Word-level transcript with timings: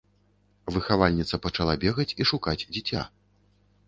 Выхавальніца 0.77 1.39
пачала 1.43 1.75
бегаць 1.83 2.09
і 2.21 2.27
шукаць 2.31 2.67
дзіця. 2.73 3.01